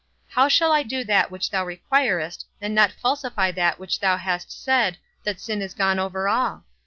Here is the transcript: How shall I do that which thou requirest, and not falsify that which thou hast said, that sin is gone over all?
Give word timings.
How 0.29 0.47
shall 0.47 0.71
I 0.71 0.81
do 0.81 1.03
that 1.03 1.29
which 1.29 1.51
thou 1.51 1.63
requirest, 1.63 2.45
and 2.59 2.73
not 2.73 2.91
falsify 2.91 3.51
that 3.51 3.77
which 3.77 3.99
thou 3.99 4.17
hast 4.17 4.51
said, 4.51 4.97
that 5.25 5.39
sin 5.39 5.61
is 5.61 5.75
gone 5.75 5.99
over 5.99 6.27
all? 6.27 6.63